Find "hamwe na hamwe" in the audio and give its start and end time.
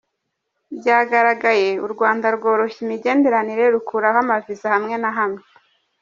4.75-5.43